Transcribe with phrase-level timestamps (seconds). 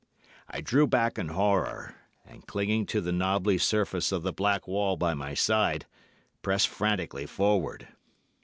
[0.49, 1.93] "I drew back in horror,
[2.25, 5.85] and clinging to the knobbly surface of the black wall by my side,
[6.41, 7.87] pressed frantically forward.